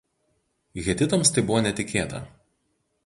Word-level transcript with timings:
Hetitams 0.87 1.33
tai 1.37 1.43
buvo 1.51 1.61
netikėta. 1.67 2.23